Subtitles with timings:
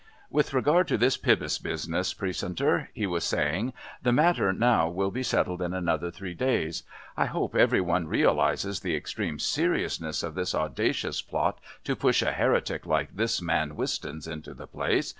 [0.31, 5.21] "With regard to this Pybus business, Precentor," he was saying, "the matter now will be
[5.21, 6.81] settled in another three days.
[7.15, 12.31] I hope every one realises the extreme seriousness of this audacious plot to push a
[12.31, 15.07] heretic like this man Wistons into the place.